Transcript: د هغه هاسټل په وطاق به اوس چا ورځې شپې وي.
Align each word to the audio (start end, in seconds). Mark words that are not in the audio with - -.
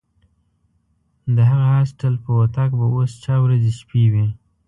د 1.35 1.37
هغه 1.49 1.65
هاسټل 1.75 2.13
په 2.23 2.31
وطاق 2.39 2.71
به 2.79 2.85
اوس 2.93 3.11
چا 3.23 3.35
ورځې 3.43 3.71
شپې 3.79 4.03
وي. 4.11 4.27